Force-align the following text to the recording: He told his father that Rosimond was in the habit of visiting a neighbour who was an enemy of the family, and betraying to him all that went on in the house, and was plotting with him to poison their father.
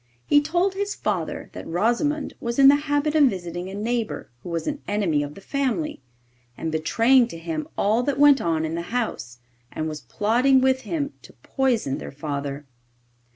He 0.25 0.41
told 0.41 0.73
his 0.73 0.95
father 0.95 1.51
that 1.53 1.67
Rosimond 1.67 2.33
was 2.39 2.57
in 2.57 2.69
the 2.69 2.75
habit 2.89 3.13
of 3.13 3.25
visiting 3.25 3.69
a 3.69 3.75
neighbour 3.75 4.31
who 4.41 4.49
was 4.49 4.65
an 4.65 4.81
enemy 4.87 5.21
of 5.21 5.35
the 5.35 5.41
family, 5.41 6.01
and 6.57 6.71
betraying 6.71 7.27
to 7.27 7.37
him 7.37 7.67
all 7.77 8.01
that 8.01 8.17
went 8.17 8.41
on 8.41 8.65
in 8.65 8.73
the 8.73 8.81
house, 8.89 9.37
and 9.71 9.87
was 9.87 10.01
plotting 10.01 10.59
with 10.59 10.81
him 10.81 11.13
to 11.21 11.33
poison 11.43 11.99
their 11.99 12.09
father. 12.11 12.65